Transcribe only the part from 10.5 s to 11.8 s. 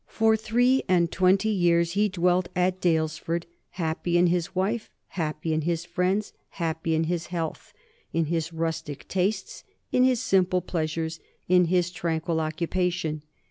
pleasures, in